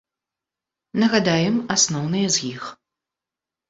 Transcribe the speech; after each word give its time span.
Нагадаем, 1.05 1.55
асноўныя 1.79 2.27
з 2.39 2.53
іх. 2.53 2.63